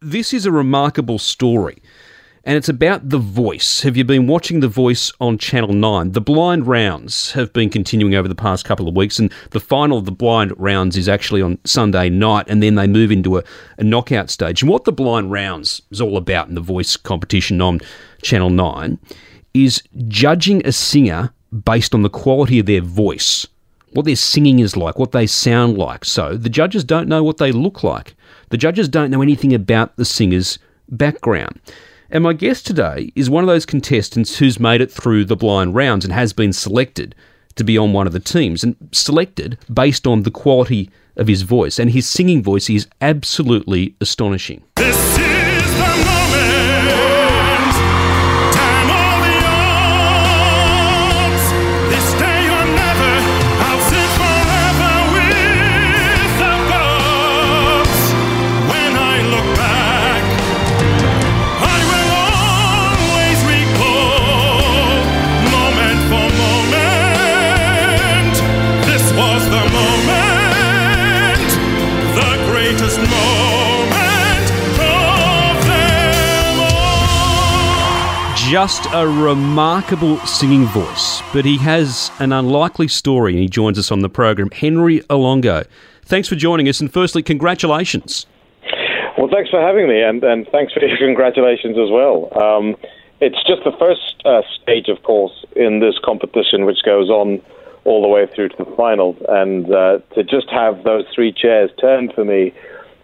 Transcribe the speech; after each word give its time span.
this 0.00 0.32
is 0.32 0.46
a 0.46 0.52
remarkable 0.52 1.18
story. 1.18 1.82
And 2.42 2.56
it's 2.56 2.70
about 2.70 3.10
The 3.10 3.18
Voice. 3.18 3.82
Have 3.82 3.98
you 3.98 4.04
been 4.04 4.26
watching 4.26 4.60
The 4.60 4.68
Voice 4.68 5.12
on 5.20 5.36
Channel 5.36 5.74
9? 5.74 6.12
The 6.12 6.22
blind 6.22 6.66
rounds 6.66 7.32
have 7.32 7.52
been 7.52 7.68
continuing 7.68 8.14
over 8.14 8.26
the 8.26 8.34
past 8.34 8.64
couple 8.64 8.88
of 8.88 8.96
weeks, 8.96 9.18
and 9.18 9.30
the 9.50 9.60
final 9.60 9.98
of 9.98 10.06
the 10.06 10.10
blind 10.10 10.54
rounds 10.56 10.96
is 10.96 11.06
actually 11.06 11.42
on 11.42 11.58
Sunday 11.66 12.08
night, 12.08 12.46
and 12.48 12.62
then 12.62 12.76
they 12.76 12.86
move 12.86 13.12
into 13.12 13.36
a, 13.36 13.44
a 13.76 13.84
knockout 13.84 14.30
stage. 14.30 14.62
And 14.62 14.70
what 14.70 14.84
the 14.84 14.92
blind 14.92 15.30
rounds 15.30 15.82
is 15.90 16.00
all 16.00 16.16
about 16.16 16.48
in 16.48 16.54
The 16.54 16.62
Voice 16.62 16.96
competition 16.96 17.60
on 17.60 17.80
Channel 18.22 18.50
9 18.50 18.98
is 19.52 19.82
judging 20.08 20.66
a 20.66 20.72
singer 20.72 21.34
based 21.52 21.94
on 21.94 22.00
the 22.02 22.08
quality 22.08 22.58
of 22.58 22.64
their 22.64 22.80
voice, 22.80 23.46
what 23.92 24.06
their 24.06 24.16
singing 24.16 24.58
is 24.58 24.76
like, 24.76 24.98
what 24.98 25.12
they 25.12 25.26
sound 25.26 25.78
like. 25.78 26.04
So 26.04 26.36
the 26.36 26.48
judges 26.48 26.84
don't 26.84 27.08
know 27.08 27.22
what 27.22 27.38
they 27.38 27.52
look 27.52 27.82
like. 27.82 28.14
The 28.50 28.56
judges 28.56 28.88
don't 28.88 29.10
know 29.10 29.22
anything 29.22 29.54
about 29.54 29.96
the 29.96 30.04
singer's 30.04 30.58
background. 30.88 31.60
And 32.10 32.24
my 32.24 32.32
guest 32.32 32.66
today 32.66 33.12
is 33.14 33.30
one 33.30 33.44
of 33.44 33.48
those 33.48 33.66
contestants 33.66 34.38
who's 34.38 34.58
made 34.58 34.80
it 34.80 34.90
through 34.90 35.26
the 35.26 35.36
blind 35.36 35.74
rounds 35.74 36.04
and 36.04 36.12
has 36.12 36.32
been 36.32 36.52
selected 36.52 37.14
to 37.54 37.64
be 37.64 37.78
on 37.78 37.92
one 37.92 38.06
of 38.06 38.12
the 38.12 38.20
teams 38.20 38.64
and 38.64 38.76
selected 38.92 39.58
based 39.72 40.06
on 40.06 40.22
the 40.22 40.30
quality 40.30 40.90
of 41.16 41.28
his 41.28 41.42
voice. 41.42 41.78
And 41.78 41.90
his 41.90 42.08
singing 42.08 42.42
voice 42.42 42.68
is 42.68 42.88
absolutely 43.00 43.94
astonishing. 44.00 44.62
Just 78.50 78.86
a 78.92 79.06
remarkable 79.06 80.18
singing 80.26 80.64
voice, 80.64 81.22
but 81.32 81.44
he 81.44 81.56
has 81.58 82.10
an 82.18 82.32
unlikely 82.32 82.88
story 82.88 83.34
and 83.34 83.40
he 83.40 83.48
joins 83.48 83.78
us 83.78 83.92
on 83.92 84.00
the 84.00 84.08
program. 84.08 84.50
Henry 84.50 85.02
Olonga, 85.02 85.66
thanks 86.02 86.26
for 86.26 86.34
joining 86.34 86.68
us, 86.68 86.80
and 86.80 86.92
firstly, 86.92 87.22
congratulations. 87.22 88.26
Well, 89.16 89.28
thanks 89.32 89.50
for 89.50 89.60
having 89.60 89.86
me, 89.86 90.02
and, 90.02 90.24
and 90.24 90.48
thanks 90.48 90.72
for 90.72 90.84
your 90.84 90.98
congratulations 90.98 91.78
as 91.78 91.90
well. 91.92 92.28
Um, 92.42 92.76
it's 93.20 93.40
just 93.46 93.62
the 93.62 93.70
first 93.78 94.20
uh, 94.24 94.42
stage, 94.60 94.88
of 94.88 95.00
course, 95.04 95.44
in 95.54 95.78
this 95.78 95.94
competition, 96.04 96.64
which 96.64 96.82
goes 96.84 97.08
on 97.08 97.40
all 97.84 98.02
the 98.02 98.08
way 98.08 98.26
through 98.34 98.48
to 98.48 98.56
the 98.56 98.74
final. 98.76 99.16
And 99.28 99.72
uh, 99.72 100.00
to 100.16 100.24
just 100.24 100.50
have 100.50 100.82
those 100.82 101.04
three 101.14 101.32
chairs 101.32 101.70
turned 101.80 102.14
for 102.14 102.24
me 102.24 102.52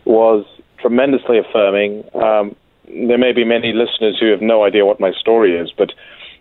was 0.06 0.44
tremendously 0.80 1.38
affirming. 1.38 2.02
Um, 2.16 2.56
there 2.88 3.18
may 3.18 3.32
be 3.32 3.44
many 3.44 3.72
listeners 3.72 4.16
who 4.18 4.30
have 4.30 4.42
no 4.42 4.64
idea 4.64 4.86
what 4.86 5.00
my 5.00 5.12
story 5.12 5.56
is, 5.56 5.72
but 5.76 5.92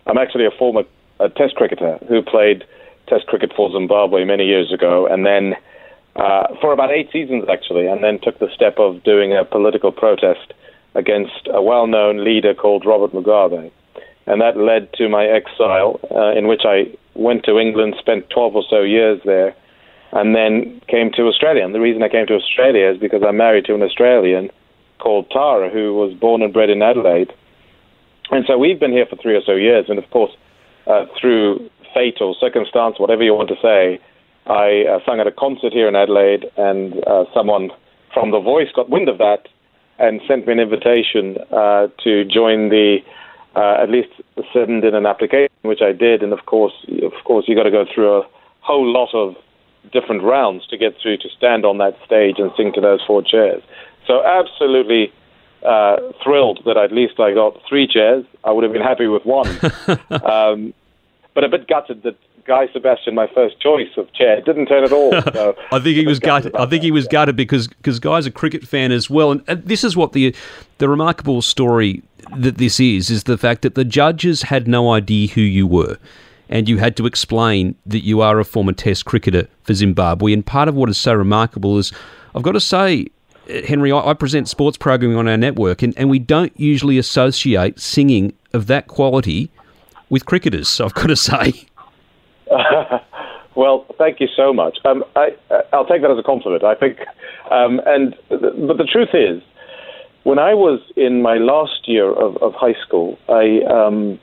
I'm 0.06 0.18
actually 0.18 0.46
a 0.46 0.52
former 0.52 0.84
uh, 1.20 1.30
Test 1.30 1.56
cricketer 1.56 1.98
who 2.08 2.22
played 2.22 2.66
Test 3.08 3.28
cricket 3.28 3.52
for 3.56 3.72
Zimbabwe 3.72 4.26
many 4.26 4.46
years 4.46 4.72
ago, 4.72 5.08
and 5.08 5.26
then 5.26 5.56
uh, 6.16 6.48
for 6.62 6.72
about 6.72 6.92
eight 6.92 7.10
seasons 7.12 7.46
actually, 7.52 7.88
and 7.88 8.04
then 8.04 8.20
took 8.22 8.40
the 8.40 8.50
step 8.54 8.80
of 8.80 9.04
doing 9.04 9.36
a 9.36 9.44
political 9.46 9.92
protest 9.92 10.54
against 10.94 11.48
a 11.54 11.62
well-known 11.62 12.24
leader 12.24 12.54
called 12.54 12.86
Robert 12.86 13.12
Mugabe, 13.12 13.72
and 14.26 14.42
that 14.42 14.58
led 14.58 14.92
to 14.94 15.10
my 15.10 15.26
exile, 15.26 16.00
uh, 16.12 16.32
in 16.32 16.48
which 16.48 16.62
I 16.66 16.92
went 17.16 17.44
to 17.46 17.60
England, 17.60 17.96
spent 18.00 18.30
12 18.30 18.56
or 18.56 18.64
so 18.70 18.82
years 18.82 19.20
there, 19.26 19.56
and 20.14 20.36
then 20.36 20.82
came 20.88 21.12
to 21.14 21.24
Australia. 21.24 21.64
And 21.66 21.76
the 21.76 21.80
reason 21.80 22.02
I 22.02 22.10
came 22.10 22.26
to 22.28 22.36
Australia 22.36 22.90
is 22.90 22.98
because 22.98 23.22
I'm 23.28 23.38
married 23.38 23.66
to 23.66 23.76
an 23.76 23.84
Australian 23.84 24.50
called 25.00 25.30
Tara, 25.30 25.70
who 25.70 25.94
was 25.94 26.14
born 26.14 26.42
and 26.42 26.54
bred 26.54 26.70
in 26.70 26.82
Adelaide. 26.82 27.34
And 28.32 28.46
so 28.48 28.58
we've 28.58 28.80
been 28.80 28.92
here 28.92 29.06
for 29.06 29.16
three 29.18 29.36
or 29.36 29.42
so 29.46 29.54
years. 29.54 29.86
And 29.90 30.00
of 30.00 30.10
course, 30.10 30.32
uh, 30.88 31.06
through 31.20 31.70
fate 31.94 32.18
or 32.22 32.36
circumstance, 32.40 33.00
whatever 33.00 33.24
you 33.24 33.34
want 33.34 33.50
to 33.50 33.56
say, 33.62 34.00
I 34.46 34.84
uh, 34.90 35.00
sung 35.06 35.20
at 35.20 35.28
a 35.28 35.32
concert 35.32 35.74
here 35.74 35.88
in 35.88 35.96
Adelaide, 35.96 36.46
and 36.56 37.04
uh, 37.08 37.26
someone 37.34 37.72
from 38.14 38.32
The 38.32 38.40
Voice 38.40 38.68
got 38.76 38.90
wind 38.90 39.10
of 39.10 39.18
that 39.18 39.48
and 39.98 40.22
sent 40.28 40.46
me 40.46 40.54
an 40.54 40.60
invitation 40.60 41.38
uh, 41.52 41.88
to 42.04 42.26
join 42.26 42.70
the, 42.70 42.98
uh, 43.56 43.82
at 43.82 43.90
least 43.90 44.10
send 44.54 44.84
in 44.84 44.94
an 44.94 45.06
application, 45.06 45.54
which 45.64 45.82
I 45.82 45.94
did. 45.94 46.22
And 46.22 46.34
of 46.34 46.46
course, 46.46 46.74
of 47.02 47.14
course, 47.24 47.46
you 47.48 47.56
got 47.56 47.64
to 47.64 47.72
go 47.72 47.86
through 47.94 48.20
a 48.20 48.28
whole 48.60 48.86
lot 48.86 49.10
of 49.14 49.36
different 49.92 50.24
rounds 50.24 50.68
to 50.68 50.78
get 50.78 50.96
through 51.02 51.18
to 51.18 51.30
stand 51.38 51.66
on 51.66 51.78
that 51.78 51.98
stage 52.06 52.36
and 52.38 52.52
sing 52.58 52.74
to 52.74 52.82
those 52.82 53.00
four 53.06 53.22
chairs. 53.24 53.62
So 54.08 54.24
absolutely 54.24 55.12
uh, 55.66 55.98
thrilled 56.24 56.62
that 56.66 56.78
at 56.78 56.92
least 56.92 57.20
I 57.20 57.34
got 57.34 57.60
three 57.68 57.88
chairs. 57.88 58.26
I 58.44 58.52
would 58.52 58.64
have 58.64 58.74
been 58.74 58.82
happy 58.82 59.08
with 59.08 59.26
one, 59.26 59.48
um, 60.10 60.74
but 61.34 61.44
a 61.44 61.50
bit 61.50 61.68
gutted 61.68 62.04
that 62.04 62.18
Guy 62.46 62.68
Sebastian, 62.72 63.16
my 63.16 63.28
first 63.34 63.60
choice 63.60 63.90
of 63.98 64.12
chair, 64.14 64.40
didn't 64.42 64.68
turn 64.68 64.84
at 64.84 64.92
all. 64.92 65.12
So 65.34 65.56
I 65.72 65.80
think 65.80 65.98
he 65.98 66.06
was 66.06 66.20
gutted. 66.20 66.56
I 66.56 66.66
think 66.68 66.84
he 66.84 66.92
was 66.92 67.08
gutted 67.08 67.36
because 67.36 67.68
because 67.68 68.00
Guy's 68.00 68.26
a 68.26 68.32
cricket 68.32 68.66
fan 68.68 68.92
as 68.92 69.10
well, 69.10 69.32
and, 69.32 69.44
and 69.48 69.64
this 69.64 69.84
is 69.84 69.98
what 69.98 70.14
the 70.14 70.36
the 70.78 70.88
remarkable 70.88 71.42
story 71.42 72.04
that 72.38 72.58
this 72.58 72.80
is 72.80 73.10
is 73.10 73.24
the 73.24 73.38
fact 73.38 73.64
that 73.64 73.76
the 73.76 73.84
judges 73.84 74.44
had 74.44 74.68
no 74.68 74.92
idea 74.92 75.28
who 75.28 75.42
you 75.42 75.68
were. 75.68 75.98
And 76.48 76.70
you 76.70 76.78
had 76.78 76.96
to 76.98 77.08
explain 77.08 77.76
that 77.88 78.04
you 78.04 78.22
are 78.22 78.40
a 78.40 78.46
former 78.46 78.72
Test 78.72 79.06
cricketer 79.06 79.48
for 79.64 79.74
Zimbabwe. 79.74 80.32
And 80.32 80.46
part 80.46 80.68
of 80.68 80.76
what 80.76 80.90
is 80.90 80.98
so 80.98 81.16
remarkable 81.16 81.80
is, 81.80 81.92
I've 82.36 82.44
got 82.44 82.52
to 82.52 82.62
say, 82.62 83.08
Henry, 83.48 83.92
I, 83.92 84.14
present 84.14 84.48
sports 84.48 84.78
programming 84.78 85.18
on 85.18 85.28
our 85.28 85.38
network, 85.38 85.82
and, 85.82 85.94
and 85.98 86.10
we 86.10 86.20
don't 86.20 86.58
usually 86.60 86.98
associate 86.98 87.80
singing 87.80 88.34
of 88.54 88.68
that 88.68 88.88
quality 88.88 89.52
with 90.10 90.26
cricketers. 90.26 90.80
I've 90.82 90.94
got 90.94 91.08
to 91.08 91.16
say. 91.16 91.54
well, 93.56 93.86
thank 93.98 94.20
you 94.20 94.28
so 94.36 94.54
much. 94.54 94.78
Um, 94.86 95.04
I, 95.16 95.30
will 95.74 95.86
take 95.86 96.02
that 96.02 96.12
as 96.12 96.20
a 96.20 96.24
compliment. 96.24 96.64
I 96.64 96.76
think, 96.76 97.00
um, 97.52 97.82
and 97.86 98.16
but 98.30 98.78
the 98.78 98.88
truth 98.92 99.10
is, 99.14 99.42
when 100.24 100.40
I 100.40 100.54
was 100.54 100.80
in 100.96 101.22
my 101.22 101.36
last 101.36 101.88
year 101.88 102.12
of, 102.12 102.38
of 102.38 102.54
high 102.54 102.76
school, 102.86 103.18
I, 103.30 103.62
um, 103.70 104.20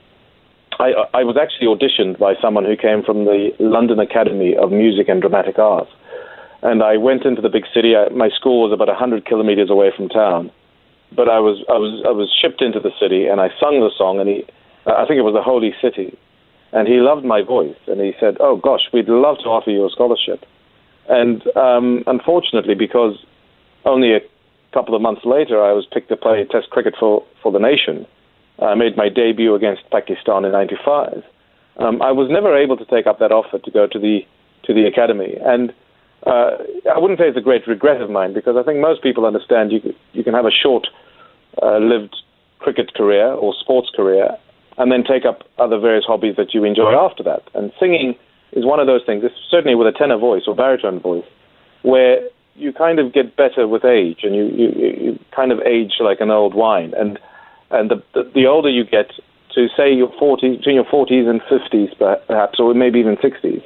I 0.78 0.92
I 1.14 1.24
was 1.24 1.36
actually 1.40 1.68
auditioned 1.68 2.18
by 2.18 2.34
someone 2.40 2.64
who 2.64 2.76
came 2.76 3.02
from 3.02 3.24
the 3.24 3.50
London 3.58 3.98
Academy 3.98 4.56
of 4.56 4.72
Music 4.72 5.08
and 5.08 5.20
Dramatic 5.20 5.58
Arts 5.58 5.90
and 6.62 6.82
I 6.82 6.96
went 6.96 7.24
into 7.24 7.42
the 7.42 7.48
big 7.48 7.64
city. 7.74 7.94
I, 7.96 8.08
my 8.10 8.30
school 8.30 8.62
was 8.62 8.72
about 8.72 8.88
hundred 8.96 9.26
kilometers 9.26 9.68
away 9.68 9.92
from 9.94 10.08
town, 10.08 10.50
but 11.14 11.28
I 11.28 11.40
was 11.40 11.64
I 11.68 11.76
was 11.76 12.02
I 12.06 12.10
was 12.10 12.30
shipped 12.40 12.62
into 12.62 12.80
the 12.80 12.92
city, 13.00 13.26
and 13.26 13.40
I 13.40 13.48
sung 13.60 13.80
the 13.80 13.90
song, 13.96 14.20
and 14.20 14.28
he, 14.28 14.44
I 14.86 15.04
think 15.06 15.18
it 15.18 15.26
was 15.26 15.34
the 15.34 15.42
Holy 15.42 15.74
City, 15.82 16.16
and 16.72 16.86
he 16.86 17.00
loved 17.00 17.24
my 17.24 17.42
voice, 17.42 17.76
and 17.86 18.00
he 18.00 18.12
said, 18.18 18.36
"Oh 18.40 18.56
gosh, 18.56 18.88
we'd 18.92 19.08
love 19.08 19.38
to 19.38 19.50
offer 19.50 19.70
you 19.70 19.84
a 19.84 19.90
scholarship," 19.90 20.46
and 21.08 21.42
um, 21.56 22.04
unfortunately, 22.06 22.74
because 22.74 23.18
only 23.84 24.14
a 24.14 24.20
couple 24.72 24.94
of 24.94 25.02
months 25.02 25.22
later, 25.24 25.62
I 25.62 25.72
was 25.72 25.86
picked 25.90 26.08
to 26.08 26.16
play 26.16 26.46
Test 26.50 26.70
cricket 26.70 26.94
for 26.98 27.24
for 27.42 27.50
the 27.50 27.58
nation. 27.58 28.06
I 28.60 28.74
made 28.74 28.96
my 28.96 29.08
debut 29.08 29.54
against 29.56 29.82
Pakistan 29.90 30.44
in 30.44 30.52
'95. 30.52 31.24
Um, 31.78 32.02
I 32.02 32.12
was 32.12 32.28
never 32.30 32.56
able 32.56 32.76
to 32.76 32.84
take 32.84 33.06
up 33.06 33.18
that 33.18 33.32
offer 33.32 33.58
to 33.58 33.70
go 33.70 33.88
to 33.88 33.98
the 33.98 34.20
to 34.64 34.72
the 34.72 34.86
academy, 34.86 35.34
and 35.42 35.74
uh, 36.26 36.58
I 36.94 36.98
wouldn't 36.98 37.18
say 37.18 37.28
it's 37.28 37.36
a 37.36 37.42
great 37.42 37.66
regret 37.66 38.00
of 38.00 38.10
mine 38.10 38.32
because 38.32 38.56
I 38.56 38.62
think 38.62 38.80
most 38.80 39.02
people 39.02 39.26
understand 39.26 39.72
you 39.72 39.94
you 40.12 40.22
can 40.24 40.34
have 40.34 40.46
a 40.46 40.50
short 40.50 40.86
uh, 41.60 41.78
lived 41.78 42.16
cricket 42.58 42.94
career 42.94 43.26
or 43.26 43.52
sports 43.60 43.90
career 43.94 44.30
and 44.78 44.90
then 44.90 45.04
take 45.04 45.24
up 45.24 45.42
other 45.58 45.78
various 45.78 46.04
hobbies 46.04 46.36
that 46.36 46.54
you 46.54 46.64
enjoy 46.64 46.92
after 46.92 47.22
that. 47.22 47.42
And 47.54 47.72
singing 47.78 48.14
is 48.52 48.64
one 48.64 48.80
of 48.80 48.86
those 48.86 49.02
things, 49.04 49.24
certainly 49.50 49.74
with 49.74 49.86
a 49.86 49.92
tenor 49.92 50.16
voice 50.16 50.44
or 50.46 50.54
baritone 50.54 51.00
voice, 51.00 51.24
where 51.82 52.22
you 52.54 52.72
kind 52.72 52.98
of 52.98 53.12
get 53.12 53.36
better 53.36 53.66
with 53.66 53.84
age 53.84 54.20
and 54.22 54.34
you, 54.34 54.44
you, 54.44 54.68
you 55.00 55.18
kind 55.34 55.52
of 55.52 55.60
age 55.60 55.92
like 56.00 56.20
an 56.20 56.30
old 56.30 56.54
wine. 56.54 56.94
And 56.96 57.18
and 57.70 57.90
the, 57.90 58.02
the, 58.14 58.30
the 58.34 58.46
older 58.46 58.68
you 58.68 58.84
get, 58.84 59.10
to 59.54 59.66
say 59.76 59.92
you're 59.92 60.12
40, 60.18 60.56
between 60.56 60.74
your 60.76 60.84
40s 60.84 61.26
and 61.26 61.40
50s 61.42 62.26
perhaps, 62.26 62.60
or 62.60 62.74
maybe 62.74 62.98
even 63.00 63.16
60s, 63.16 63.62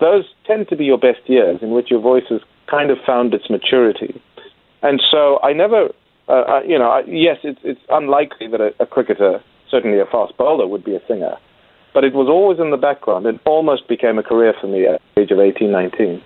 those 0.00 0.24
tend 0.46 0.68
to 0.68 0.76
be 0.76 0.84
your 0.84 0.98
best 0.98 1.20
years 1.26 1.58
in 1.62 1.70
which 1.70 1.90
your 1.90 2.00
voice 2.00 2.24
has 2.28 2.40
kind 2.68 2.90
of 2.90 2.98
found 3.06 3.34
its 3.34 3.50
maturity. 3.50 4.20
And 4.82 5.02
so 5.10 5.40
I 5.42 5.52
never, 5.52 5.88
uh, 6.28 6.60
you 6.66 6.78
know, 6.78 7.02
yes, 7.06 7.38
it's, 7.42 7.60
it's 7.64 7.80
unlikely 7.90 8.48
that 8.48 8.60
a, 8.60 8.74
a 8.80 8.86
cricketer, 8.86 9.42
certainly 9.70 9.98
a 9.98 10.06
fast 10.06 10.36
bowler, 10.36 10.66
would 10.66 10.84
be 10.84 10.94
a 10.94 11.00
singer. 11.08 11.36
But 11.94 12.04
it 12.04 12.14
was 12.14 12.28
always 12.28 12.60
in 12.60 12.70
the 12.70 12.76
background. 12.76 13.26
It 13.26 13.40
almost 13.44 13.88
became 13.88 14.18
a 14.18 14.22
career 14.22 14.54
for 14.60 14.68
me 14.68 14.86
at 14.86 15.00
the 15.14 15.22
age 15.22 15.30
of 15.30 15.40
18, 15.40 15.72
19. 15.72 16.22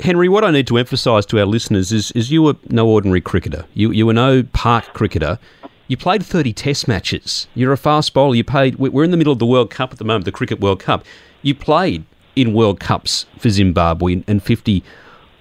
Henry, 0.00 0.28
what 0.28 0.44
I 0.44 0.52
need 0.52 0.68
to 0.68 0.78
emphasise 0.78 1.26
to 1.26 1.40
our 1.40 1.44
listeners 1.44 1.90
is, 1.90 2.12
is 2.12 2.30
you 2.30 2.42
were 2.42 2.54
no 2.68 2.86
ordinary 2.88 3.20
cricketer. 3.20 3.66
You, 3.74 3.90
you 3.90 4.06
were 4.06 4.14
no 4.14 4.44
park 4.44 4.94
cricketer. 4.94 5.40
You 5.88 5.96
played 5.96 6.24
30 6.24 6.52
test 6.52 6.86
matches. 6.86 7.48
You're 7.54 7.72
a 7.72 7.76
fast 7.76 8.14
bowler. 8.14 8.36
You 8.36 8.44
played, 8.44 8.76
we're 8.76 9.04
in 9.04 9.10
the 9.10 9.16
middle 9.16 9.32
of 9.32 9.40
the 9.40 9.46
World 9.46 9.70
Cup 9.70 9.90
at 9.90 9.98
the 9.98 10.04
moment, 10.04 10.24
the 10.24 10.32
Cricket 10.32 10.60
World 10.60 10.78
Cup. 10.78 11.04
You 11.42 11.54
played 11.54 12.04
in 12.40 12.54
World 12.54 12.78
Cups 12.78 13.26
for 13.38 13.50
Zimbabwe 13.50 14.22
and 14.26 14.42
50 14.42 14.84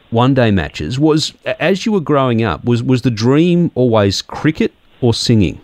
one 0.09 0.33
day 0.33 0.51
matches. 0.51 0.99
Was, 0.99 1.33
as 1.45 1.85
you 1.85 1.91
were 1.91 2.01
growing 2.01 2.43
up, 2.43 2.65
was, 2.65 2.81
was 2.81 3.03
the 3.03 3.11
dream 3.11 3.71
always 3.75 4.21
cricket 4.21 4.73
or 5.01 5.13
singing? 5.13 5.61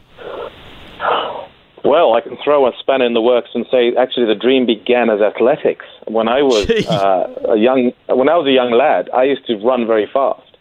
Well, 1.83 2.13
I 2.13 2.21
can 2.21 2.37
throw 2.43 2.67
a 2.67 2.71
spanner 2.79 3.05
in 3.05 3.13
the 3.13 3.21
works 3.21 3.49
and 3.53 3.65
say 3.69 3.93
actually 3.95 4.27
the 4.27 4.39
dream 4.39 4.65
began 4.65 5.09
as 5.09 5.21
athletics. 5.21 5.85
When 6.07 6.27
I 6.27 6.41
was 6.41 6.69
uh, 6.87 7.51
a 7.51 7.57
young, 7.57 7.91
when 8.07 8.29
I 8.29 8.37
was 8.37 8.47
a 8.47 8.51
young 8.51 8.71
lad, 8.71 9.09
I 9.13 9.23
used 9.23 9.45
to 9.47 9.55
run 9.57 9.85
very 9.85 10.09
fast. 10.11 10.57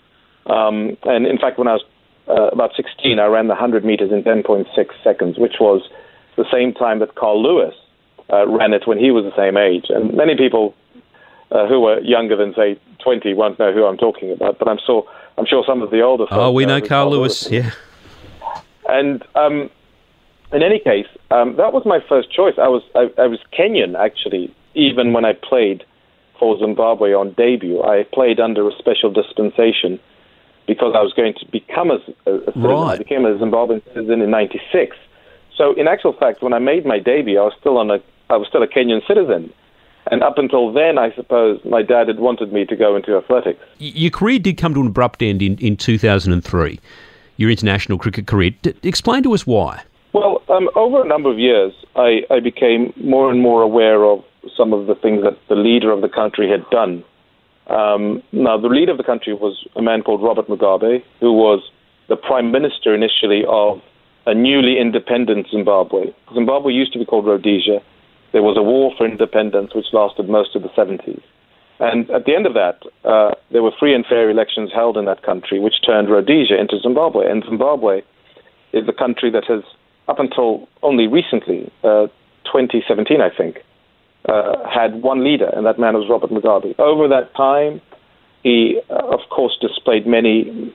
Um, 0.46 0.96
and 1.04 1.26
in 1.26 1.38
fact, 1.38 1.58
when 1.58 1.68
I 1.68 1.74
was 1.74 1.84
uh, 2.28 2.48
about 2.48 2.72
16, 2.74 3.18
I 3.18 3.26
ran 3.26 3.46
the 3.46 3.54
100 3.54 3.84
meters 3.84 4.10
in 4.10 4.24
10.6 4.24 4.66
seconds, 5.04 5.38
which 5.38 5.54
was 5.60 5.88
the 6.36 6.44
same 6.50 6.72
time 6.72 6.98
that 6.98 7.14
Carl 7.14 7.40
Lewis 7.42 7.74
uh, 8.30 8.46
ran 8.48 8.72
it 8.72 8.86
when 8.86 8.98
he 8.98 9.10
was 9.10 9.24
the 9.24 9.36
same 9.36 9.56
age. 9.56 9.86
And 9.88 10.14
many 10.14 10.36
people 10.36 10.74
uh, 11.50 11.66
who 11.66 11.80
were 11.80 12.00
younger 12.00 12.36
than 12.36 12.54
say 12.54 12.78
20 13.02 13.34
won't 13.34 13.58
know 13.58 13.72
who 13.72 13.84
I'm 13.84 13.96
talking 13.96 14.30
about, 14.30 14.58
but 14.58 14.68
I'm 14.68 14.78
sure 14.84 15.06
I'm 15.38 15.46
sure 15.46 15.64
some 15.66 15.82
of 15.82 15.90
the 15.90 16.02
older. 16.02 16.26
Oh, 16.30 16.52
we 16.52 16.66
know, 16.66 16.80
Carl 16.80 17.10
Lewis. 17.10 17.50
Lewis. 17.50 17.64
Yeah. 17.64 18.52
And 18.88 19.24
um, 19.34 19.70
in 20.52 20.62
any 20.62 20.78
case, 20.78 21.06
um, 21.30 21.56
that 21.56 21.72
was 21.72 21.84
my 21.86 22.00
first 22.08 22.30
choice. 22.32 22.54
I 22.58 22.68
was 22.68 22.82
I, 22.94 23.10
I 23.20 23.26
was 23.26 23.38
Kenyan 23.58 23.98
actually, 23.98 24.54
even 24.74 25.12
when 25.12 25.24
I 25.24 25.32
played 25.32 25.84
for 26.38 26.58
Zimbabwe 26.58 27.12
on 27.14 27.32
debut. 27.32 27.82
I 27.82 28.04
played 28.12 28.40
under 28.40 28.68
a 28.68 28.72
special 28.78 29.12
dispensation 29.12 30.00
because 30.66 30.92
I 30.96 31.00
was 31.00 31.12
going 31.12 31.34
to 31.34 31.46
become 31.46 31.90
a, 31.90 31.98
a 32.26 32.38
citizen. 32.38 32.62
Right. 32.62 32.94
I 32.94 32.98
became 32.98 33.24
a 33.24 33.34
Zimbabwean 33.36 33.82
citizen 33.84 34.20
in 34.20 34.30
'96. 34.30 34.96
So, 35.56 35.74
in 35.74 35.88
actual 35.88 36.12
fact, 36.12 36.42
when 36.42 36.52
I 36.52 36.58
made 36.58 36.86
my 36.86 36.98
debut, 36.98 37.38
I 37.38 37.44
was 37.44 37.54
still 37.60 37.78
on 37.78 37.90
a 37.90 37.98
I 38.30 38.36
was 38.36 38.48
still 38.48 38.62
a 38.62 38.68
Kenyan 38.68 39.06
citizen. 39.06 39.52
And 40.10 40.22
up 40.22 40.36
until 40.36 40.72
then, 40.72 40.98
I 40.98 41.14
suppose 41.14 41.60
my 41.64 41.82
dad 41.82 42.08
had 42.08 42.18
wanted 42.18 42.52
me 42.52 42.64
to 42.66 42.74
go 42.74 42.96
into 42.96 43.16
athletics. 43.16 43.60
Your 43.78 44.10
career 44.10 44.38
did 44.38 44.56
come 44.56 44.74
to 44.74 44.80
an 44.80 44.88
abrupt 44.88 45.22
end 45.22 45.42
in, 45.42 45.56
in 45.58 45.76
2003, 45.76 46.80
your 47.36 47.50
international 47.50 47.98
cricket 47.98 48.26
career. 48.26 48.50
D- 48.62 48.74
explain 48.82 49.22
to 49.22 49.34
us 49.34 49.46
why. 49.46 49.82
Well, 50.12 50.42
um, 50.48 50.68
over 50.74 51.02
a 51.02 51.06
number 51.06 51.30
of 51.30 51.38
years, 51.38 51.72
I, 51.94 52.22
I 52.30 52.40
became 52.40 52.92
more 52.96 53.30
and 53.30 53.40
more 53.40 53.62
aware 53.62 54.04
of 54.04 54.24
some 54.56 54.72
of 54.72 54.86
the 54.86 54.94
things 54.94 55.22
that 55.22 55.38
the 55.48 55.54
leader 55.54 55.92
of 55.92 56.00
the 56.00 56.08
country 56.08 56.50
had 56.50 56.68
done. 56.70 57.04
Um, 57.68 58.22
now, 58.32 58.58
the 58.58 58.68
leader 58.68 58.90
of 58.90 58.98
the 58.98 59.04
country 59.04 59.32
was 59.34 59.66
a 59.76 59.82
man 59.82 60.02
called 60.02 60.22
Robert 60.22 60.48
Mugabe, 60.48 61.02
who 61.20 61.32
was 61.32 61.62
the 62.08 62.16
prime 62.16 62.50
minister 62.50 62.94
initially 62.94 63.44
of 63.48 63.80
a 64.26 64.34
newly 64.34 64.78
independent 64.78 65.48
Zimbabwe. 65.50 66.12
Zimbabwe 66.34 66.72
used 66.72 66.92
to 66.92 66.98
be 66.98 67.04
called 67.04 67.26
Rhodesia. 67.26 67.80
There 68.32 68.42
was 68.42 68.56
a 68.56 68.62
war 68.62 68.92
for 68.96 69.06
independence 69.06 69.74
which 69.74 69.86
lasted 69.92 70.28
most 70.28 70.54
of 70.56 70.62
the 70.62 70.68
70s. 70.70 71.22
And 71.80 72.08
at 72.10 72.26
the 72.26 72.34
end 72.34 72.46
of 72.46 72.54
that, 72.54 72.78
uh, 73.04 73.34
there 73.50 73.62
were 73.62 73.72
free 73.78 73.94
and 73.94 74.06
fair 74.06 74.30
elections 74.30 74.70
held 74.72 74.96
in 74.96 75.04
that 75.06 75.22
country, 75.22 75.58
which 75.58 75.82
turned 75.84 76.08
Rhodesia 76.08 76.58
into 76.58 76.78
Zimbabwe. 76.80 77.28
And 77.28 77.42
Zimbabwe 77.44 78.02
is 78.72 78.86
the 78.86 78.92
country 78.92 79.30
that 79.30 79.44
has 79.48 79.62
up 80.08 80.18
until 80.18 80.68
only 80.82 81.06
recently, 81.06 81.70
uh, 81.82 82.06
2017, 82.44 83.20
I 83.20 83.30
think, 83.30 83.64
uh, 84.28 84.68
had 84.68 85.02
one 85.02 85.24
leader, 85.24 85.50
and 85.52 85.66
that 85.66 85.78
man 85.78 85.94
was 85.94 86.08
Robert 86.08 86.30
Mugabe. 86.30 86.78
Over 86.78 87.08
that 87.08 87.34
time, 87.34 87.80
he, 88.42 88.80
uh, 88.90 88.94
of 88.94 89.20
course, 89.30 89.56
displayed 89.60 90.06
many 90.06 90.72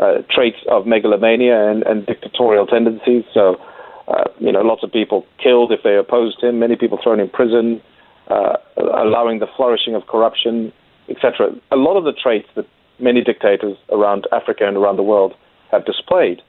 uh, 0.00 0.22
traits 0.30 0.56
of 0.70 0.86
megalomania 0.86 1.70
and, 1.70 1.82
and 1.84 2.06
dictatorial 2.06 2.66
tendencies. 2.66 3.24
So, 3.34 3.60
uh, 4.08 4.24
you 4.38 4.50
know, 4.50 4.62
lots 4.62 4.82
of 4.82 4.90
people 4.90 5.26
killed 5.42 5.72
if 5.72 5.82
they 5.84 5.96
opposed 5.96 6.42
him, 6.42 6.58
many 6.58 6.74
people 6.74 6.98
thrown 7.02 7.20
in 7.20 7.28
prison, 7.28 7.80
uh, 8.28 8.56
allowing 8.76 9.38
the 9.38 9.46
flourishing 9.56 9.94
of 9.94 10.06
corruption, 10.06 10.72
etc. 11.08 11.50
A 11.70 11.76
lot 11.76 11.96
of 11.96 12.04
the 12.04 12.12
traits 12.12 12.48
that 12.56 12.66
many 12.98 13.22
dictators 13.22 13.76
around 13.90 14.26
Africa 14.32 14.66
and 14.66 14.76
around 14.76 14.96
the 14.96 15.02
world 15.02 15.34
have 15.70 15.84
displayed. 15.84 16.42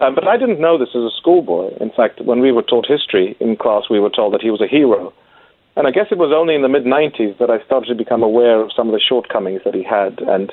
Uh, 0.00 0.10
but 0.10 0.26
I 0.26 0.36
didn't 0.36 0.60
know 0.60 0.78
this 0.78 0.90
as 0.90 1.02
a 1.02 1.10
schoolboy. 1.18 1.76
In 1.80 1.90
fact, 1.90 2.20
when 2.20 2.40
we 2.40 2.52
were 2.52 2.62
taught 2.62 2.86
history 2.86 3.36
in 3.40 3.56
class, 3.56 3.84
we 3.88 4.00
were 4.00 4.10
told 4.10 4.34
that 4.34 4.42
he 4.42 4.50
was 4.50 4.60
a 4.60 4.66
hero. 4.66 5.12
And 5.76 5.86
I 5.86 5.90
guess 5.90 6.06
it 6.10 6.18
was 6.18 6.32
only 6.34 6.54
in 6.54 6.62
the 6.62 6.68
mid 6.68 6.84
90s 6.84 7.38
that 7.38 7.50
I 7.50 7.64
started 7.64 7.88
to 7.88 7.94
become 7.94 8.22
aware 8.22 8.60
of 8.60 8.70
some 8.74 8.88
of 8.88 8.92
the 8.92 9.00
shortcomings 9.00 9.62
that 9.64 9.74
he 9.74 9.82
had. 9.82 10.20
And 10.20 10.52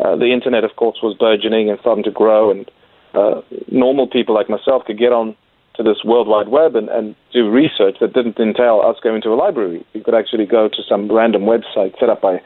uh, 0.00 0.16
the 0.16 0.32
internet, 0.32 0.64
of 0.64 0.76
course, 0.76 0.98
was 1.02 1.16
burgeoning 1.18 1.70
and 1.70 1.78
starting 1.80 2.04
to 2.04 2.10
grow. 2.10 2.50
And 2.50 2.70
uh, 3.14 3.42
normal 3.70 4.08
people 4.08 4.34
like 4.34 4.48
myself 4.48 4.84
could 4.86 4.98
get 4.98 5.12
on 5.12 5.36
to 5.76 5.82
this 5.82 6.04
World 6.04 6.28
Wide 6.28 6.48
Web 6.48 6.76
and, 6.76 6.88
and 6.88 7.14
do 7.32 7.50
research 7.50 7.96
that 8.00 8.12
didn't 8.12 8.38
entail 8.38 8.82
us 8.84 8.96
going 9.02 9.22
to 9.22 9.30
a 9.30 9.38
library. 9.38 9.84
You 9.92 10.02
could 10.02 10.14
actually 10.14 10.46
go 10.46 10.68
to 10.68 10.82
some 10.88 11.10
random 11.10 11.42
website 11.42 11.98
set 11.98 12.08
up 12.08 12.20
by 12.20 12.40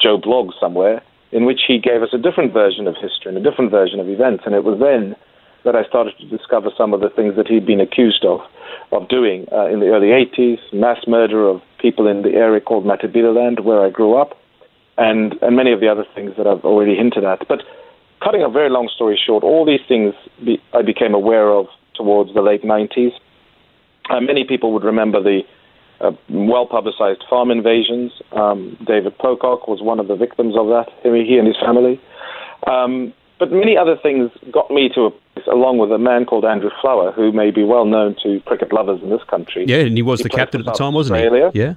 Joe 0.00 0.18
Bloggs 0.18 0.58
somewhere, 0.60 1.02
in 1.32 1.44
which 1.44 1.60
he 1.66 1.78
gave 1.78 2.02
us 2.02 2.10
a 2.12 2.18
different 2.18 2.52
version 2.52 2.86
of 2.86 2.94
history 2.94 3.34
and 3.34 3.36
a 3.36 3.50
different 3.50 3.70
version 3.70 3.98
of 3.98 4.08
events. 4.08 4.44
And 4.46 4.54
it 4.54 4.64
was 4.64 4.78
then 4.78 5.16
that 5.64 5.74
I 5.74 5.84
started 5.84 6.14
to 6.18 6.26
discover 6.26 6.70
some 6.76 6.94
of 6.94 7.00
the 7.00 7.10
things 7.10 7.34
that 7.36 7.48
he'd 7.48 7.66
been 7.66 7.80
accused 7.80 8.24
of 8.24 8.40
of 8.90 9.08
doing 9.08 9.46
uh, 9.52 9.66
in 9.66 9.80
the 9.80 9.88
early 9.88 10.08
80s, 10.08 10.58
mass 10.72 10.98
murder 11.06 11.46
of 11.46 11.60
people 11.78 12.06
in 12.06 12.22
the 12.22 12.30
area 12.30 12.60
called 12.60 12.84
Matabeleland, 12.84 13.60
where 13.60 13.84
I 13.84 13.90
grew 13.90 14.16
up, 14.16 14.38
and, 14.98 15.34
and 15.40 15.56
many 15.56 15.72
of 15.72 15.80
the 15.80 15.88
other 15.88 16.04
things 16.14 16.32
that 16.36 16.46
I've 16.46 16.64
already 16.64 16.96
hinted 16.96 17.24
at. 17.24 17.46
But 17.48 17.62
cutting 18.22 18.42
a 18.42 18.48
very 18.48 18.68
long 18.68 18.90
story 18.94 19.18
short, 19.18 19.44
all 19.44 19.64
these 19.64 19.80
things 19.86 20.12
be, 20.44 20.60
I 20.74 20.82
became 20.82 21.14
aware 21.14 21.50
of 21.50 21.66
towards 21.94 22.34
the 22.34 22.42
late 22.42 22.62
90s. 22.62 23.12
Uh, 24.10 24.20
many 24.20 24.44
people 24.44 24.72
would 24.72 24.84
remember 24.84 25.22
the 25.22 25.42
uh, 26.00 26.12
well 26.28 26.66
publicized 26.66 27.24
farm 27.30 27.50
invasions. 27.50 28.12
Um, 28.32 28.76
David 28.86 29.16
Pocock 29.18 29.68
was 29.68 29.80
one 29.80 30.00
of 30.00 30.08
the 30.08 30.16
victims 30.16 30.54
of 30.56 30.66
that, 30.68 30.88
he 31.02 31.38
and 31.38 31.46
his 31.46 31.56
family. 31.56 32.00
Um, 32.66 33.12
but 33.38 33.52
many 33.52 33.76
other 33.76 33.96
things 33.96 34.30
got 34.50 34.70
me 34.70 34.88
to 34.94 35.02
a 35.02 35.10
place, 35.10 35.46
along 35.46 35.78
with 35.78 35.92
a 35.92 35.98
man 35.98 36.24
called 36.24 36.44
Andrew 36.44 36.70
Flower, 36.80 37.12
who 37.12 37.30
may 37.30 37.52
be 37.52 37.62
well 37.62 37.84
known 37.84 38.16
to 38.24 38.40
cricket 38.46 38.72
lovers 38.72 39.00
in 39.02 39.10
this 39.10 39.22
country. 39.30 39.64
Yeah, 39.66 39.78
and 39.78 39.96
he 39.96 40.02
was 40.02 40.20
he 40.20 40.24
the 40.24 40.30
captain 40.30 40.60
at 40.60 40.66
the 40.66 40.72
time, 40.72 40.94
wasn't 40.94 41.18
Australia. 41.20 41.50
he? 41.52 41.60
Yeah. 41.60 41.74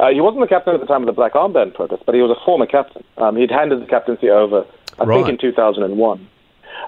Uh, 0.00 0.10
he 0.10 0.20
wasn't 0.20 0.40
the 0.40 0.48
captain 0.48 0.74
at 0.74 0.80
the 0.80 0.86
time 0.86 1.02
of 1.02 1.06
the 1.06 1.12
Black 1.12 1.34
Armband 1.34 1.74
protest, 1.74 2.02
but 2.06 2.14
he 2.14 2.20
was 2.20 2.30
a 2.30 2.44
former 2.44 2.66
captain. 2.66 3.04
Um, 3.16 3.36
he'd 3.36 3.50
handed 3.50 3.80
the 3.80 3.86
captaincy 3.86 4.28
over, 4.28 4.64
I 4.98 5.04
right. 5.04 5.24
think, 5.24 5.28
in 5.28 5.38
2001. 5.38 6.28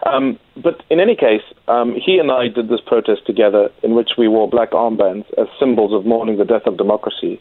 Um, 0.05 0.39
but 0.57 0.83
in 0.91 1.01
any 1.01 1.17
case, 1.17 1.43
um, 1.69 1.95
he 1.95 2.19
and 2.19 2.31
I 2.31 2.49
did 2.49 2.69
this 2.69 2.81
protest 2.85 3.27
together 3.27 3.71
in 3.83 3.95
which 3.95 4.11
we 4.19 4.29
wore 4.29 4.49
black 4.49 4.71
armbands 4.71 5.27
as 5.39 5.47
symbols 5.59 5.93
of 5.93 6.05
mourning 6.05 6.39
the 6.39 6.45
death 6.45 6.67
of 6.67 6.77
democracy. 6.77 7.41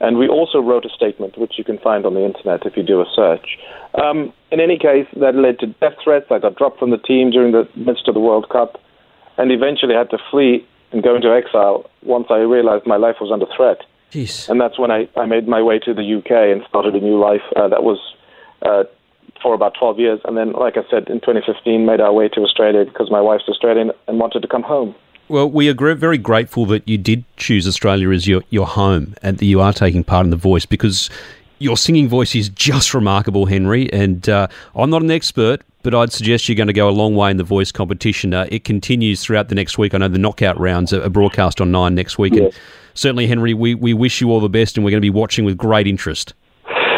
And 0.00 0.16
we 0.16 0.28
also 0.28 0.60
wrote 0.60 0.84
a 0.84 0.90
statement, 0.90 1.38
which 1.38 1.54
you 1.58 1.64
can 1.64 1.78
find 1.78 2.06
on 2.06 2.14
the 2.14 2.24
internet 2.24 2.64
if 2.64 2.76
you 2.76 2.84
do 2.84 3.00
a 3.00 3.06
search. 3.16 3.58
Um, 4.00 4.32
in 4.52 4.60
any 4.60 4.78
case, 4.78 5.06
that 5.16 5.34
led 5.34 5.58
to 5.60 5.66
death 5.66 5.94
threats. 6.02 6.26
I 6.30 6.38
got 6.38 6.56
dropped 6.56 6.78
from 6.78 6.90
the 6.90 6.98
team 6.98 7.30
during 7.30 7.52
the 7.52 7.68
midst 7.74 8.06
of 8.06 8.14
the 8.14 8.20
World 8.20 8.48
Cup, 8.48 8.80
and 9.38 9.50
eventually 9.50 9.94
had 9.94 10.10
to 10.10 10.18
flee 10.30 10.64
and 10.92 11.02
go 11.02 11.16
into 11.16 11.32
exile 11.32 11.90
once 12.02 12.26
I 12.30 12.38
realized 12.38 12.86
my 12.86 12.96
life 12.96 13.16
was 13.20 13.32
under 13.32 13.46
threat. 13.56 13.78
Jeez. 14.12 14.48
And 14.48 14.60
that's 14.60 14.78
when 14.78 14.90
I, 14.90 15.08
I 15.16 15.26
made 15.26 15.46
my 15.46 15.62
way 15.62 15.78
to 15.80 15.92
the 15.92 16.14
UK 16.18 16.30
and 16.30 16.62
started 16.68 16.94
a 16.94 17.00
new 17.00 17.18
life. 17.18 17.42
Uh, 17.54 17.68
that 17.68 17.82
was 17.82 17.98
uh, 18.62 18.84
for 19.42 19.54
about 19.54 19.74
12 19.78 19.98
years. 19.98 20.20
And 20.24 20.36
then, 20.36 20.52
like 20.52 20.76
I 20.76 20.82
said, 20.90 21.08
in 21.08 21.20
2015, 21.20 21.84
made 21.84 22.00
our 22.00 22.12
way 22.12 22.28
to 22.30 22.40
Australia 22.40 22.84
because 22.84 23.10
my 23.10 23.20
wife's 23.20 23.48
Australian 23.48 23.92
and 24.06 24.18
wanted 24.18 24.40
to 24.40 24.48
come 24.48 24.62
home. 24.62 24.94
Well, 25.28 25.50
we 25.50 25.68
are 25.68 25.74
very 25.74 26.16
grateful 26.16 26.64
that 26.66 26.88
you 26.88 26.96
did 26.96 27.22
choose 27.36 27.68
Australia 27.68 28.10
as 28.10 28.26
your, 28.26 28.42
your 28.48 28.66
home 28.66 29.14
and 29.22 29.36
that 29.38 29.44
you 29.44 29.60
are 29.60 29.74
taking 29.74 30.02
part 30.02 30.24
in 30.24 30.30
The 30.30 30.36
Voice 30.36 30.64
because 30.64 31.10
your 31.58 31.76
singing 31.76 32.08
voice 32.08 32.34
is 32.34 32.48
just 32.48 32.94
remarkable, 32.94 33.44
Henry. 33.44 33.92
And 33.92 34.26
uh, 34.28 34.48
I'm 34.74 34.88
not 34.88 35.02
an 35.02 35.10
expert, 35.10 35.62
but 35.82 35.94
I'd 35.94 36.12
suggest 36.12 36.48
you're 36.48 36.56
going 36.56 36.68
to 36.68 36.72
go 36.72 36.88
a 36.88 36.90
long 36.90 37.14
way 37.14 37.30
in 37.30 37.36
the 37.36 37.44
voice 37.44 37.72
competition. 37.72 38.32
Uh, 38.32 38.46
it 38.50 38.64
continues 38.64 39.22
throughout 39.22 39.48
the 39.48 39.54
next 39.54 39.76
week. 39.76 39.92
I 39.92 39.98
know 39.98 40.08
the 40.08 40.18
knockout 40.18 40.58
rounds 40.58 40.92
are 40.92 41.08
broadcast 41.10 41.60
on 41.60 41.70
Nine 41.70 41.94
next 41.94 42.16
week. 42.16 42.32
And 42.34 42.52
certainly, 42.98 43.26
Henry, 43.26 43.54
we, 43.54 43.74
we 43.74 43.94
wish 43.94 44.20
you 44.20 44.30
all 44.30 44.40
the 44.40 44.48
best 44.48 44.76
and 44.76 44.84
we're 44.84 44.90
going 44.90 45.00
to 45.00 45.06
be 45.06 45.10
watching 45.10 45.44
with 45.44 45.56
great 45.56 45.86
interest. 45.86 46.34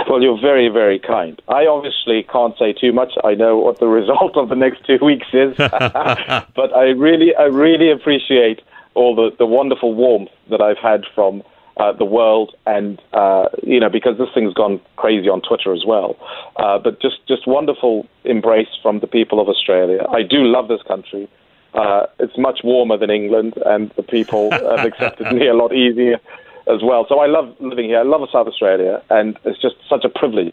Well, 0.08 0.20
you're 0.20 0.40
very, 0.40 0.68
very 0.68 0.98
kind. 0.98 1.40
I 1.48 1.66
obviously 1.66 2.24
can't 2.24 2.58
say 2.58 2.72
too 2.72 2.92
much. 2.92 3.12
I 3.22 3.34
know 3.34 3.58
what 3.58 3.78
the 3.78 3.86
result 4.00 4.36
of 4.36 4.48
the 4.48 4.56
next 4.56 4.84
two 4.84 4.98
weeks 5.04 5.28
is, 5.32 5.54
but 5.56 6.74
I 6.74 6.90
really, 6.96 7.34
I 7.36 7.44
really 7.44 7.92
appreciate 7.92 8.60
all 8.94 9.14
the, 9.14 9.30
the 9.38 9.46
wonderful 9.46 9.94
warmth 9.94 10.30
that 10.50 10.60
I've 10.60 10.78
had 10.78 11.04
from 11.14 11.44
uh, 11.76 11.92
the 11.92 12.04
world, 12.04 12.54
and 12.66 13.00
uh, 13.12 13.44
you 13.62 13.78
know, 13.78 13.88
because 13.88 14.18
this 14.18 14.28
thing's 14.34 14.52
gone 14.52 14.80
crazy 14.96 15.28
on 15.28 15.40
Twitter 15.40 15.72
as 15.72 15.84
well. 15.86 16.16
Uh, 16.56 16.78
but 16.78 17.00
just, 17.00 17.26
just 17.28 17.46
wonderful 17.46 18.06
embrace 18.24 18.68
from 18.82 18.98
the 18.98 19.06
people 19.06 19.40
of 19.40 19.48
Australia. 19.48 20.04
I 20.10 20.22
do 20.22 20.38
love 20.38 20.66
this 20.66 20.82
country. 20.82 21.28
Uh, 21.74 22.06
it's 22.18 22.36
much 22.36 22.60
warmer 22.64 22.96
than 22.98 23.10
England, 23.10 23.54
and 23.64 23.90
the 23.96 24.02
people 24.02 24.50
have 24.50 24.84
accepted 24.84 25.32
me 25.32 25.46
a 25.46 25.54
lot 25.54 25.72
easier 25.72 26.18
as 26.66 26.82
well. 26.82 27.06
So 27.08 27.20
I 27.20 27.26
love 27.26 27.54
living 27.60 27.86
here. 27.86 28.00
I 28.00 28.02
love 28.02 28.28
South 28.32 28.46
Australia, 28.46 29.02
and 29.10 29.38
it's 29.44 29.60
just 29.60 29.76
such 29.88 30.04
a 30.04 30.08
privilege 30.08 30.52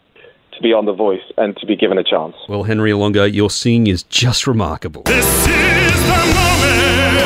to 0.52 0.62
be 0.62 0.72
on 0.72 0.86
The 0.86 0.92
Voice 0.92 1.22
and 1.36 1.56
to 1.58 1.66
be 1.66 1.76
given 1.76 1.98
a 1.98 2.04
chance. 2.04 2.34
Well, 2.48 2.62
Henry 2.64 2.90
Olonga, 2.90 3.32
your 3.32 3.50
singing 3.50 3.86
is 3.88 4.02
just 4.04 4.46
remarkable. 4.46 5.02
This 5.02 5.26
is 5.26 5.46
the 5.46 6.24
moment. 6.38 7.18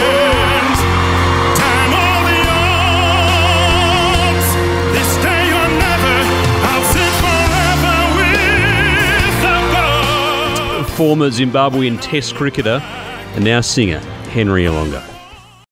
Time 1.56 1.92
or 1.92 2.24
the 2.28 2.38
odds. 4.32 4.48
This 4.96 5.16
day 5.22 5.52
or 5.52 5.68
never. 5.80 6.16
I'll 6.68 6.86
sit 6.92 7.12
forever 7.24 7.96
with 8.16 8.32
the. 10.86 10.92
Former 10.96 11.28
Zimbabwean 11.28 11.98
Test 12.00 12.34
cricketer 12.34 12.80
and 13.34 13.44
now 13.44 13.60
singer 13.60 13.98
Henry 14.30 14.64
Olonga. 14.64 15.11